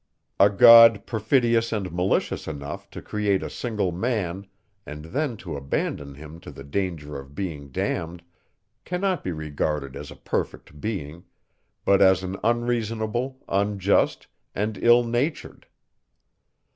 [0.39, 4.47] A God perfidious and malicious enough to create a single man,
[4.83, 8.23] and then to abandon him to the danger of being damned,
[8.83, 11.25] cannot be regarded as a perfect being;
[11.85, 14.25] but as an unreasonable, unjust,
[14.55, 15.67] and ill natured.